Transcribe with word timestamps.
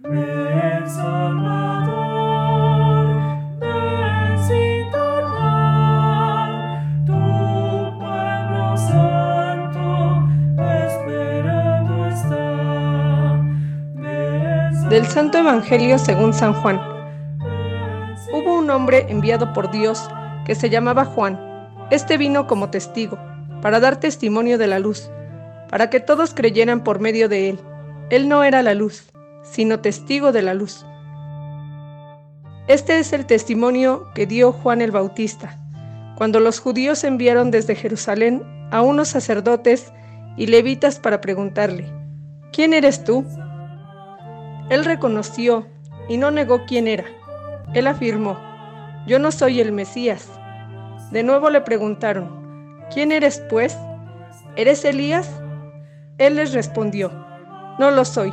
Del 0.00 0.10
Santo 15.06 15.38
Evangelio 15.38 15.98
según 15.98 16.32
San 16.32 16.52
Juan. 16.52 16.80
Hubo 18.32 18.56
un 18.56 18.70
hombre 18.70 19.06
enviado 19.08 19.52
por 19.52 19.68
Dios 19.72 20.08
que 20.44 20.54
se 20.54 20.70
llamaba 20.70 21.06
Juan. 21.06 21.40
Este 21.90 22.16
vino 22.18 22.46
como 22.46 22.70
testigo, 22.70 23.18
para 23.60 23.80
dar 23.80 23.98
testimonio 23.98 24.58
de 24.58 24.68
la 24.68 24.78
luz, 24.78 25.10
para 25.68 25.90
que 25.90 25.98
todos 25.98 26.34
creyeran 26.34 26.84
por 26.84 27.00
medio 27.00 27.28
de 27.28 27.48
él. 27.50 27.58
Él 28.10 28.28
no 28.28 28.44
era 28.44 28.62
la 28.62 28.74
luz, 28.74 29.10
sino 29.42 29.80
testigo 29.80 30.32
de 30.32 30.42
la 30.42 30.54
luz. 30.54 30.84
Este 32.68 32.98
es 32.98 33.12
el 33.12 33.24
testimonio 33.24 34.10
que 34.14 34.26
dio 34.26 34.52
Juan 34.52 34.82
el 34.82 34.90
Bautista, 34.90 35.58
cuando 36.16 36.40
los 36.40 36.60
judíos 36.60 37.04
enviaron 37.04 37.50
desde 37.50 37.74
Jerusalén 37.74 38.42
a 38.70 38.82
unos 38.82 39.08
sacerdotes 39.08 39.92
y 40.36 40.46
levitas 40.46 40.98
para 40.98 41.20
preguntarle, 41.20 41.90
¿quién 42.52 42.74
eres 42.74 43.04
tú? 43.04 43.24
Él 44.68 44.84
reconoció 44.84 45.66
y 46.08 46.18
no 46.18 46.30
negó 46.30 46.66
quién 46.66 46.88
era. 46.88 47.04
Él 47.72 47.86
afirmó, 47.86 48.38
yo 49.06 49.18
no 49.18 49.32
soy 49.32 49.60
el 49.60 49.72
Mesías. 49.72 50.28
De 51.10 51.22
nuevo 51.22 51.48
le 51.48 51.62
preguntaron, 51.62 52.84
¿quién 52.92 53.12
eres 53.12 53.42
pues? 53.48 53.76
¿Eres 54.56 54.84
Elías? 54.84 55.30
Él 56.18 56.36
les 56.36 56.52
respondió, 56.52 57.10
no 57.78 57.90
lo 57.90 58.04
soy. 58.04 58.32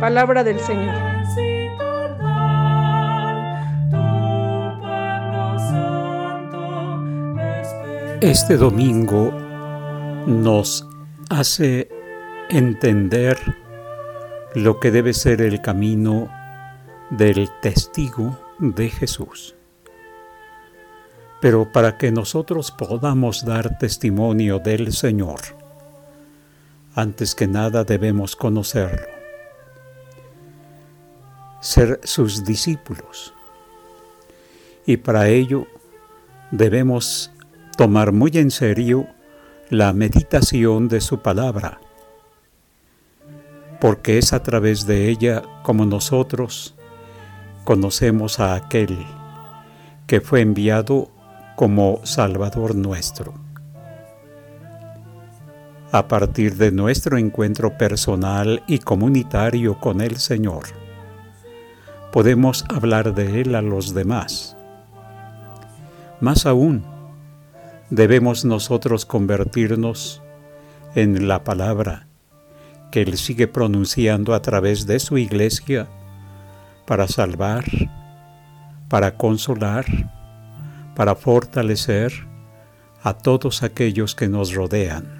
Palabra 0.00 0.44
del 0.44 0.60
Señor. 0.60 0.94
Este 8.20 8.56
domingo 8.56 9.32
nos 10.24 10.86
hace 11.30 11.88
entender 12.48 13.36
lo 14.54 14.78
que 14.78 14.92
debe 14.92 15.14
ser 15.14 15.40
el 15.42 15.60
camino 15.60 16.28
del 17.10 17.50
testigo 17.60 18.38
de 18.60 18.90
Jesús. 18.90 19.56
Pero 21.40 21.72
para 21.72 21.98
que 21.98 22.12
nosotros 22.12 22.70
podamos 22.70 23.44
dar 23.44 23.78
testimonio 23.78 24.60
del 24.60 24.92
Señor, 24.92 25.40
antes 26.94 27.34
que 27.34 27.48
nada 27.48 27.82
debemos 27.82 28.36
conocerlo, 28.36 29.17
ser 31.60 32.00
sus 32.04 32.44
discípulos. 32.44 33.34
Y 34.86 34.96
para 34.96 35.28
ello 35.28 35.66
debemos 36.50 37.30
tomar 37.76 38.12
muy 38.12 38.32
en 38.34 38.50
serio 38.50 39.06
la 39.70 39.92
meditación 39.92 40.88
de 40.88 41.00
su 41.00 41.20
palabra 41.20 41.78
porque 43.80 44.18
es 44.18 44.32
a 44.32 44.42
través 44.42 44.86
de 44.86 45.08
ella 45.08 45.42
como 45.62 45.86
nosotros 45.86 46.74
conocemos 47.64 48.40
a 48.40 48.54
aquel 48.54 49.06
que 50.06 50.20
fue 50.20 50.40
enviado 50.40 51.10
como 51.54 52.00
Salvador 52.04 52.74
nuestro. 52.74 53.34
A 55.90 56.06
partir 56.08 56.56
de 56.56 56.70
nuestro 56.70 57.18
encuentro 57.18 57.76
personal 57.78 58.62
y 58.66 58.78
comunitario 58.78 59.78
con 59.78 60.00
el 60.00 60.16
Señor, 60.16 60.64
podemos 62.12 62.64
hablar 62.68 63.14
de 63.14 63.40
Él 63.40 63.54
a 63.54 63.62
los 63.62 63.94
demás. 63.94 64.56
Más 66.20 66.46
aún, 66.46 66.84
debemos 67.90 68.44
nosotros 68.44 69.06
convertirnos 69.06 70.22
en 70.94 71.28
la 71.28 71.44
palabra 71.44 72.06
que 72.90 73.02
Él 73.02 73.18
sigue 73.18 73.46
pronunciando 73.46 74.34
a 74.34 74.42
través 74.42 74.86
de 74.86 74.98
su 74.98 75.18
iglesia 75.18 75.88
para 76.86 77.06
salvar, 77.06 77.64
para 78.88 79.16
consolar, 79.16 79.84
para 80.96 81.14
fortalecer 81.14 82.12
a 83.02 83.12
todos 83.12 83.62
aquellos 83.62 84.14
que 84.14 84.28
nos 84.28 84.54
rodean. 84.54 85.18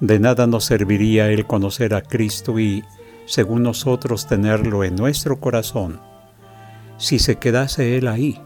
De 0.00 0.18
nada 0.18 0.46
nos 0.46 0.64
serviría 0.64 1.30
el 1.30 1.46
conocer 1.46 1.94
a 1.94 2.02
Cristo 2.02 2.58
y, 2.58 2.84
según 3.26 3.62
nosotros, 3.62 4.26
tenerlo 4.26 4.84
en 4.84 4.96
nuestro 4.96 5.38
corazón, 5.40 6.00
si 6.96 7.18
se 7.18 7.36
quedase 7.36 7.98
Él 7.98 8.08
ahí, 8.08 8.40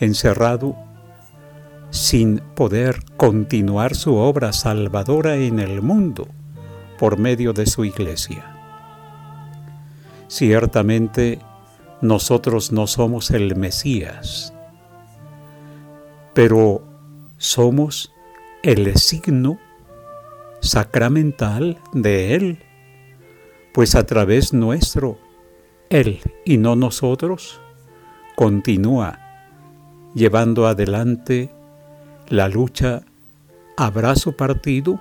encerrado, 0.00 0.74
sin 1.90 2.38
poder 2.54 3.04
continuar 3.16 3.94
su 3.94 4.16
obra 4.16 4.52
salvadora 4.52 5.36
en 5.36 5.58
el 5.58 5.82
mundo 5.82 6.28
por 6.98 7.18
medio 7.18 7.52
de 7.52 7.66
su 7.66 7.84
iglesia. 7.84 8.56
Ciertamente, 10.28 11.40
nosotros 12.00 12.72
no 12.72 12.86
somos 12.86 13.30
el 13.30 13.56
Mesías, 13.56 14.54
pero 16.34 16.82
somos 17.36 18.12
el 18.62 18.96
signo 18.96 19.58
sacramental 20.60 21.78
de 21.92 22.34
Él, 22.34 22.62
pues 23.80 23.94
a 23.94 24.04
través 24.04 24.52
nuestro, 24.52 25.16
Él 25.88 26.20
y 26.44 26.58
no 26.58 26.76
nosotros, 26.76 27.62
continúa 28.36 29.18
llevando 30.14 30.66
adelante 30.66 31.48
la 32.28 32.50
lucha 32.50 33.00
a 33.78 33.88
brazo 33.88 34.32
partido 34.32 35.00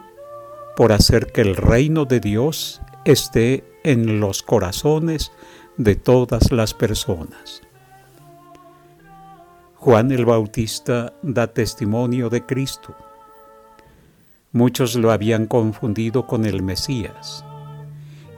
por 0.77 0.93
hacer 0.93 1.33
que 1.33 1.41
el 1.41 1.57
reino 1.57 2.05
de 2.05 2.21
Dios 2.21 2.79
esté 3.03 3.65
en 3.83 4.21
los 4.21 4.43
corazones 4.43 5.33
de 5.75 5.97
todas 5.97 6.49
las 6.53 6.73
personas. 6.73 7.61
Juan 9.75 10.13
el 10.13 10.23
Bautista 10.23 11.11
da 11.21 11.47
testimonio 11.47 12.29
de 12.29 12.45
Cristo. 12.45 12.95
Muchos 14.53 14.95
lo 14.95 15.11
habían 15.11 15.47
confundido 15.47 16.25
con 16.25 16.45
el 16.45 16.63
Mesías. 16.63 17.43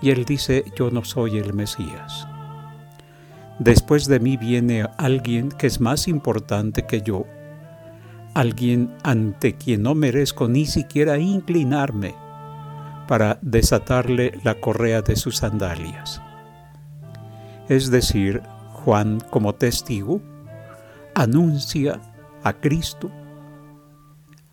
Y 0.01 0.09
él 0.09 0.25
dice, 0.25 0.65
yo 0.75 0.89
no 0.89 1.03
soy 1.03 1.37
el 1.37 1.53
Mesías. 1.53 2.27
Después 3.59 4.07
de 4.07 4.19
mí 4.19 4.37
viene 4.37 4.87
alguien 4.97 5.49
que 5.49 5.67
es 5.67 5.79
más 5.79 6.07
importante 6.07 6.87
que 6.87 7.01
yo, 7.01 7.25
alguien 8.33 8.95
ante 9.03 9.55
quien 9.55 9.83
no 9.83 9.93
merezco 9.93 10.47
ni 10.47 10.65
siquiera 10.65 11.19
inclinarme 11.19 12.15
para 13.07 13.37
desatarle 13.41 14.39
la 14.43 14.55
correa 14.55 15.01
de 15.01 15.15
sus 15.15 15.37
sandalias. 15.37 16.21
Es 17.69 17.91
decir, 17.91 18.41
Juan 18.73 19.19
como 19.29 19.53
testigo 19.53 20.21
anuncia 21.13 21.99
a 22.43 22.53
Cristo, 22.53 23.11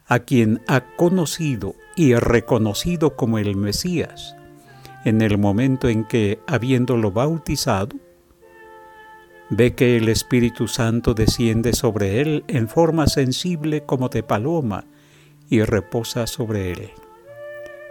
a 0.07 0.19
quien 0.19 0.61
ha 0.69 0.83
conocido 0.97 1.75
y 1.97 2.15
reconocido 2.15 3.17
como 3.17 3.39
el 3.39 3.57
Mesías 3.57 4.38
en 5.09 5.23
el 5.23 5.39
momento 5.39 5.89
en 5.89 6.05
que, 6.05 6.39
habiéndolo 6.47 7.11
bautizado, 7.11 7.97
ve 9.51 9.75
que 9.75 9.97
el 9.97 10.09
Espíritu 10.09 10.69
Santo 10.69 11.15
desciende 11.15 11.73
sobre 11.73 12.21
él 12.21 12.45
en 12.49 12.69
forma 12.69 13.07
sensible 13.07 13.85
como 13.85 14.11
de 14.11 14.23
paloma 14.23 14.85
y 15.49 15.63
reposa 15.63 16.27
sobre 16.27 16.73
él. 16.73 16.91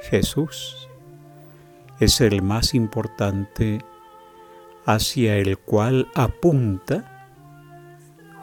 Jesús 0.03 0.87
es 1.99 2.21
el 2.21 2.43
más 2.43 2.75
importante 2.75 3.79
hacia 4.85 5.35
el 5.37 5.57
cual 5.57 6.07
apunta 6.13 7.27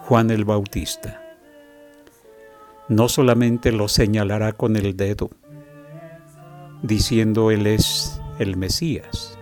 Juan 0.02 0.30
el 0.30 0.44
Bautista. 0.44 1.22
No 2.88 3.08
solamente 3.08 3.70
lo 3.70 3.88
señalará 3.88 4.52
con 4.52 4.76
el 4.76 4.96
dedo, 4.96 5.30
diciendo 6.82 7.50
Él 7.50 7.66
es 7.66 8.20
el 8.38 8.56
Mesías, 8.56 9.38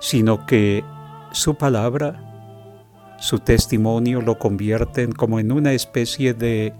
sino 0.00 0.46
que 0.46 0.84
su 1.32 1.56
palabra, 1.56 3.16
su 3.18 3.38
testimonio 3.38 4.20
lo 4.20 4.38
convierten 4.38 5.12
como 5.12 5.40
en 5.40 5.52
una 5.52 5.72
especie 5.72 6.34
de 6.34 6.72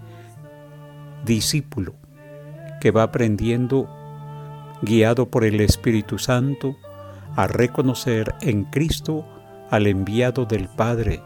discípulo 1.25 1.95
que 2.81 2.91
va 2.91 3.03
aprendiendo, 3.05 3.89
guiado 4.83 5.31
por 5.31 5.45
el 5.45 5.61
Espíritu 5.61 6.19
Santo, 6.19 6.77
a 7.37 7.47
reconocer 7.47 8.35
en 8.41 8.65
Cristo 8.65 9.25
al 9.71 9.87
enviado 9.87 10.45
del 10.45 10.69
Padre 10.69 11.21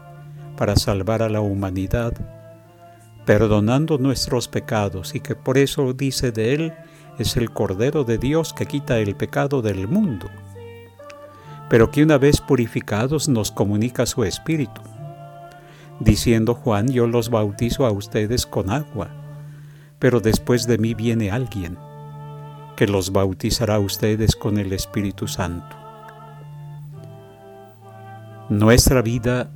para 0.57 0.75
salvar 0.75 1.21
a 1.21 1.29
la 1.29 1.41
humanidad, 1.41 2.13
perdonando 3.25 3.97
nuestros 3.97 4.47
pecados 4.47 5.15
y 5.15 5.19
que 5.19 5.35
por 5.35 5.57
eso 5.57 5.93
dice 5.93 6.31
de 6.31 6.53
Él, 6.53 6.73
es 7.19 7.37
el 7.37 7.51
Cordero 7.51 8.03
de 8.03 8.17
Dios 8.17 8.53
que 8.53 8.65
quita 8.65 8.99
el 8.99 9.15
pecado 9.15 9.61
del 9.61 9.87
mundo, 9.87 10.27
pero 11.69 11.91
que 11.91 12.03
una 12.03 12.17
vez 12.17 12.41
purificados 12.41 13.29
nos 13.29 13.51
comunica 13.51 14.05
su 14.05 14.23
Espíritu, 14.23 14.81
diciendo 15.99 16.55
Juan, 16.55 16.87
yo 16.87 17.07
los 17.07 17.29
bautizo 17.29 17.85
a 17.85 17.91
ustedes 17.91 18.45
con 18.45 18.69
agua, 18.69 19.09
pero 19.99 20.19
después 20.19 20.67
de 20.67 20.77
mí 20.77 20.93
viene 20.93 21.31
alguien 21.31 21.77
que 22.75 22.87
los 22.87 23.11
bautizará 23.11 23.75
a 23.75 23.79
ustedes 23.79 24.35
con 24.35 24.57
el 24.57 24.73
Espíritu 24.73 25.27
Santo. 25.27 25.75
Nuestra 28.49 29.01
vida 29.01 29.49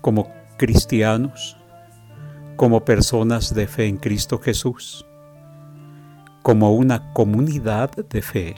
como 0.00 0.30
cristianos, 0.56 1.56
como 2.56 2.84
personas 2.84 3.54
de 3.54 3.66
fe 3.66 3.86
en 3.86 3.98
Cristo 3.98 4.38
Jesús, 4.38 5.04
como 6.46 6.72
una 6.74 7.12
comunidad 7.12 7.90
de 7.90 8.22
fe, 8.22 8.54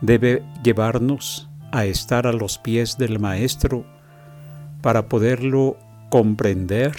debe 0.00 0.44
llevarnos 0.62 1.50
a 1.72 1.84
estar 1.84 2.28
a 2.28 2.32
los 2.32 2.58
pies 2.58 2.96
del 2.96 3.18
Maestro 3.18 3.84
para 4.80 5.08
poderlo 5.08 5.76
comprender, 6.10 6.94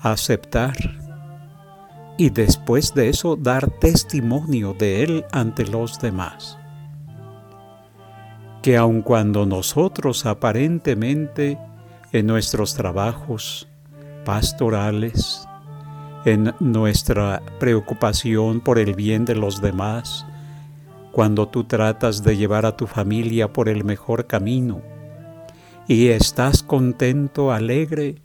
aceptar 0.00 0.76
y 2.16 2.30
después 2.30 2.94
de 2.94 3.08
eso 3.08 3.34
dar 3.34 3.72
testimonio 3.80 4.72
de 4.72 5.02
Él 5.02 5.24
ante 5.32 5.66
los 5.66 5.98
demás. 5.98 6.60
Que 8.62 8.76
aun 8.76 9.02
cuando 9.02 9.46
nosotros 9.46 10.26
aparentemente 10.26 11.58
en 12.12 12.26
nuestros 12.28 12.74
trabajos 12.74 13.66
pastorales, 14.24 15.47
en 16.24 16.54
nuestra 16.60 17.42
preocupación 17.58 18.60
por 18.60 18.78
el 18.78 18.94
bien 18.94 19.24
de 19.24 19.34
los 19.34 19.60
demás, 19.60 20.26
cuando 21.12 21.48
tú 21.48 21.64
tratas 21.64 22.22
de 22.22 22.36
llevar 22.36 22.66
a 22.66 22.76
tu 22.76 22.86
familia 22.86 23.52
por 23.52 23.68
el 23.68 23.84
mejor 23.84 24.26
camino 24.26 24.82
y 25.88 26.08
estás 26.08 26.62
contento, 26.62 27.50
alegre, 27.50 28.16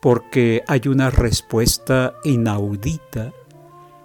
porque 0.00 0.64
hay 0.66 0.88
una 0.88 1.10
respuesta 1.10 2.14
inaudita 2.24 3.32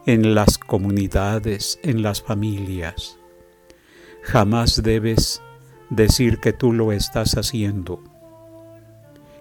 en 0.06 0.36
las 0.36 0.58
comunidades, 0.58 1.80
en 1.84 2.02
las 2.02 2.22
familias. 2.22 3.18
Jamás 4.24 4.84
debes 4.84 5.42
decir 5.90 6.40
que 6.40 6.54
tú 6.54 6.74
lo 6.74 6.92
estás 6.92 7.38
haciendo. 7.38 8.04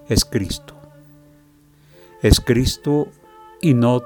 Es 0.09 0.25
Cristo. 0.25 0.75
Es 2.23 2.41
Cristo 2.41 3.09
y 3.61 3.75
no 3.75 4.03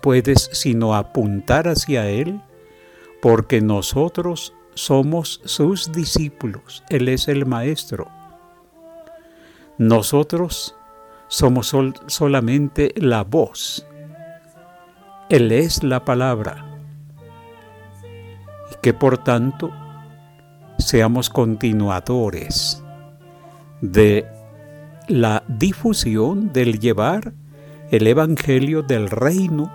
puedes 0.00 0.50
sino 0.52 0.94
apuntar 0.94 1.68
hacia 1.68 2.08
Él 2.08 2.40
porque 3.20 3.60
nosotros 3.60 4.54
somos 4.74 5.40
sus 5.44 5.90
discípulos, 5.92 6.84
Él 6.88 7.08
es 7.08 7.28
el 7.28 7.46
Maestro. 7.46 8.08
Nosotros 9.76 10.76
somos 11.28 11.74
solamente 12.06 12.92
la 12.96 13.24
voz, 13.24 13.86
Él 15.28 15.52
es 15.52 15.82
la 15.82 16.04
palabra, 16.04 16.64
y 18.72 18.76
que 18.82 18.94
por 18.94 19.18
tanto 19.18 19.70
seamos 20.78 21.28
continuadores 21.28 22.82
de 23.80 24.26
la 25.08 25.42
difusión 25.48 26.52
del 26.52 26.78
llevar 26.78 27.32
el 27.90 28.06
Evangelio 28.06 28.82
del 28.82 29.08
reino 29.08 29.72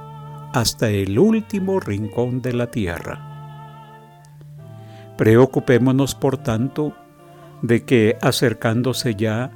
hasta 0.54 0.90
el 0.90 1.18
último 1.18 1.80
rincón 1.80 2.44
de 2.44 2.54
la 2.54 2.68
tierra. 2.70 3.34
Preocupémonos, 5.18 6.14
por 6.14 6.38
tanto, 6.38 6.94
de 7.64 7.84
que 7.86 8.18
acercándose 8.22 9.16
ya 9.16 9.50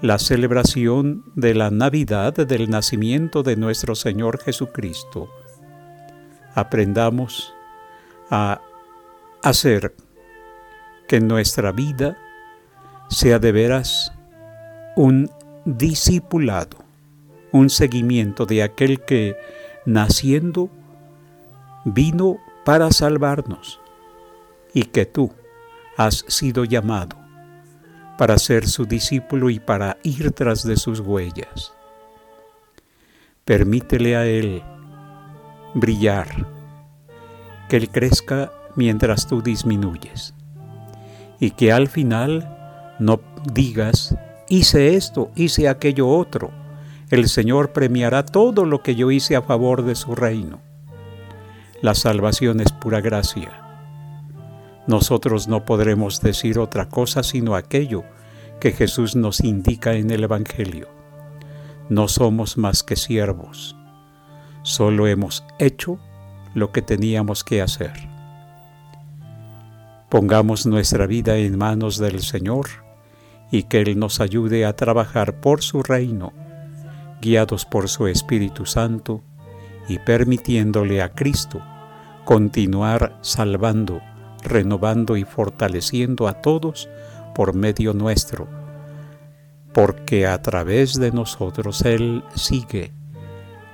la 0.00 0.18
celebración 0.18 1.24
de 1.36 1.54
la 1.54 1.70
Navidad 1.70 2.34
del 2.34 2.68
nacimiento 2.68 3.44
de 3.44 3.54
nuestro 3.54 3.94
Señor 3.94 4.40
Jesucristo, 4.40 5.28
aprendamos 6.56 7.54
a 8.28 8.60
hacer 9.44 9.94
que 11.06 11.20
nuestra 11.20 11.70
vida 11.70 12.18
sea 13.08 13.38
de 13.38 13.52
veras 13.52 14.12
un 14.96 15.30
discipulado 15.64 16.87
un 17.52 17.70
seguimiento 17.70 18.46
de 18.46 18.62
aquel 18.62 19.00
que, 19.04 19.36
naciendo, 19.86 20.70
vino 21.84 22.38
para 22.64 22.90
salvarnos 22.90 23.80
y 24.74 24.84
que 24.84 25.06
tú 25.06 25.32
has 25.96 26.24
sido 26.28 26.64
llamado 26.64 27.16
para 28.18 28.36
ser 28.38 28.66
su 28.66 28.84
discípulo 28.84 29.48
y 29.48 29.60
para 29.60 29.96
ir 30.02 30.32
tras 30.32 30.64
de 30.64 30.76
sus 30.76 31.00
huellas. 31.00 31.72
Permítele 33.44 34.16
a 34.16 34.26
Él 34.26 34.62
brillar, 35.74 36.28
que 37.68 37.76
Él 37.76 37.88
crezca 37.88 38.52
mientras 38.74 39.26
tú 39.26 39.40
disminuyes 39.40 40.34
y 41.40 41.52
que 41.52 41.72
al 41.72 41.88
final 41.88 42.96
no 42.98 43.20
digas, 43.52 44.16
hice 44.48 44.96
esto, 44.96 45.30
hice 45.36 45.68
aquello 45.68 46.08
otro, 46.08 46.50
el 47.10 47.28
Señor 47.28 47.72
premiará 47.72 48.24
todo 48.24 48.66
lo 48.66 48.82
que 48.82 48.94
yo 48.94 49.10
hice 49.10 49.34
a 49.34 49.42
favor 49.42 49.82
de 49.82 49.94
su 49.94 50.14
reino. 50.14 50.60
La 51.80 51.94
salvación 51.94 52.60
es 52.60 52.70
pura 52.72 53.00
gracia. 53.00 53.50
Nosotros 54.86 55.48
no 55.48 55.64
podremos 55.64 56.20
decir 56.20 56.58
otra 56.58 56.88
cosa 56.88 57.22
sino 57.22 57.54
aquello 57.54 58.04
que 58.60 58.72
Jesús 58.72 59.16
nos 59.16 59.40
indica 59.40 59.94
en 59.94 60.10
el 60.10 60.24
Evangelio. 60.24 60.88
No 61.88 62.08
somos 62.08 62.58
más 62.58 62.82
que 62.82 62.96
siervos, 62.96 63.74
solo 64.62 65.06
hemos 65.06 65.44
hecho 65.58 65.98
lo 66.54 66.72
que 66.72 66.82
teníamos 66.82 67.42
que 67.42 67.62
hacer. 67.62 67.92
Pongamos 70.10 70.66
nuestra 70.66 71.06
vida 71.06 71.36
en 71.36 71.56
manos 71.56 71.96
del 71.98 72.20
Señor 72.20 72.66
y 73.50 73.62
que 73.62 73.80
Él 73.80 73.98
nos 73.98 74.20
ayude 74.20 74.66
a 74.66 74.76
trabajar 74.76 75.40
por 75.40 75.62
su 75.62 75.82
reino 75.82 76.32
guiados 77.20 77.64
por 77.64 77.88
su 77.88 78.06
Espíritu 78.06 78.66
Santo 78.66 79.22
y 79.88 79.98
permitiéndole 79.98 81.02
a 81.02 81.10
Cristo 81.10 81.62
continuar 82.24 83.18
salvando, 83.22 84.00
renovando 84.42 85.16
y 85.16 85.24
fortaleciendo 85.24 86.28
a 86.28 86.34
todos 86.34 86.88
por 87.34 87.54
medio 87.54 87.94
nuestro, 87.94 88.46
porque 89.72 90.26
a 90.26 90.40
través 90.42 90.94
de 90.98 91.12
nosotros 91.12 91.82
Él 91.82 92.22
sigue 92.34 92.92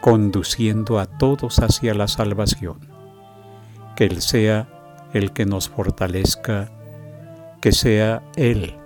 conduciendo 0.00 0.98
a 0.98 1.06
todos 1.06 1.58
hacia 1.58 1.94
la 1.94 2.08
salvación. 2.08 2.78
Que 3.96 4.04
Él 4.04 4.22
sea 4.22 4.68
el 5.12 5.32
que 5.32 5.46
nos 5.46 5.68
fortalezca, 5.68 6.70
que 7.60 7.72
sea 7.72 8.22
Él 8.36 8.78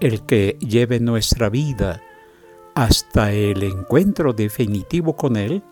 el 0.00 0.22
que 0.22 0.56
lleve 0.60 1.00
nuestra 1.00 1.48
vida 1.48 2.00
hasta 2.78 3.32
el 3.32 3.64
encuentro 3.64 4.32
definitivo 4.32 5.16
con 5.16 5.36
Él 5.36 5.64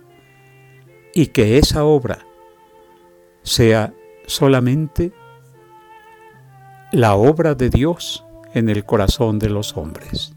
y 1.14 1.28
que 1.28 1.56
esa 1.56 1.84
obra 1.84 2.18
sea 3.44 3.94
solamente 4.26 5.12
la 6.90 7.14
obra 7.14 7.54
de 7.54 7.70
Dios 7.70 8.26
en 8.54 8.68
el 8.68 8.84
corazón 8.84 9.38
de 9.38 9.50
los 9.50 9.76
hombres. 9.76 10.34